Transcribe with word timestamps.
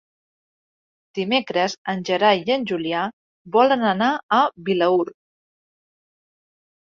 Dimecres 1.17 1.75
en 1.93 1.99
Gerai 2.09 2.39
i 2.47 2.55
en 2.55 2.63
Julià 2.71 3.03
volen 3.57 3.85
anar 3.89 4.09
a 4.37 4.39
Vilaür. 4.71 5.05